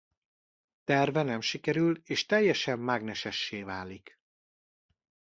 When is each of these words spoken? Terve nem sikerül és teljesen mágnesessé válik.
Terve 0.83 1.23
nem 1.23 1.41
sikerül 1.41 2.01
és 2.03 2.25
teljesen 2.25 2.79
mágnesessé 2.79 3.63
válik. 3.63 4.19